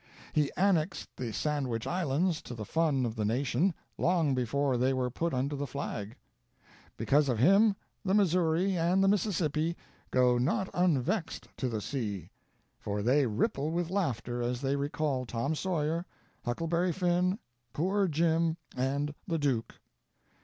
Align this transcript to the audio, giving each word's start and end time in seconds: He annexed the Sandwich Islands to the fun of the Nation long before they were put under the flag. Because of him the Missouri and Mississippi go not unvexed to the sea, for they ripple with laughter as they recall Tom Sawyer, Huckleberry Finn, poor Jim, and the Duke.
He 0.33 0.49
annexed 0.57 1.15
the 1.15 1.31
Sandwich 1.31 1.85
Islands 1.85 2.41
to 2.41 2.55
the 2.55 2.65
fun 2.65 3.05
of 3.05 3.15
the 3.15 3.23
Nation 3.23 3.71
long 3.99 4.33
before 4.33 4.75
they 4.75 4.93
were 4.93 5.11
put 5.11 5.31
under 5.31 5.55
the 5.55 5.67
flag. 5.67 6.15
Because 6.97 7.29
of 7.29 7.37
him 7.37 7.75
the 8.03 8.15
Missouri 8.15 8.75
and 8.75 9.07
Mississippi 9.07 9.77
go 10.09 10.39
not 10.39 10.69
unvexed 10.73 11.49
to 11.57 11.69
the 11.69 11.81
sea, 11.81 12.31
for 12.79 13.03
they 13.03 13.27
ripple 13.27 13.69
with 13.69 13.91
laughter 13.91 14.41
as 14.41 14.61
they 14.61 14.75
recall 14.75 15.23
Tom 15.27 15.53
Sawyer, 15.53 16.07
Huckleberry 16.45 16.93
Finn, 16.93 17.37
poor 17.71 18.07
Jim, 18.07 18.57
and 18.75 19.13
the 19.27 19.37
Duke. 19.37 19.75